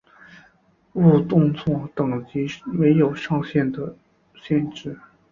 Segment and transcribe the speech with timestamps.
[0.93, 3.95] 误动作等级没有上限的
[4.33, 4.97] 限制。